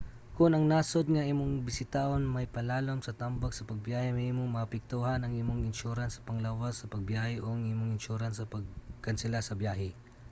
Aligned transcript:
kon 0.35 0.53
ang 0.55 0.65
nasud 0.71 1.05
nga 1.13 1.27
imong 1.31 1.53
bisitahon 1.67 2.33
mapailalom 2.35 2.99
sa 3.03 3.17
tambag 3.21 3.51
sa 3.55 3.67
pagbiyahe 3.69 4.07
mahimong 4.11 4.51
maapektuhan 4.53 5.21
ang 5.23 5.33
imong 5.41 5.59
insurance 5.69 6.13
sa 6.15 6.25
panglawas 6.27 6.73
sa 6.77 6.91
pagbiyahe 6.93 7.35
o 7.45 7.47
ang 7.53 7.63
imong 7.73 7.91
insurance 7.97 8.35
sa 8.37 8.49
pagkansela 8.53 9.39
sa 9.43 9.57
biyahe 9.61 9.89